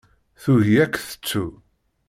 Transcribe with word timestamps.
Tugi 0.41 0.75
ad 0.83 0.89
k-tettu. 0.93 1.45